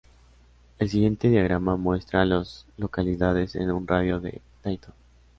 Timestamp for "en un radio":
3.55-4.19